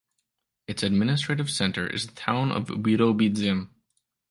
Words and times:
Its 0.65 0.81
administrative 0.81 1.51
center 1.51 1.85
is 1.85 2.07
the 2.07 2.13
town 2.15 2.51
of 2.51 2.65
Birobidzhan. 2.69 3.69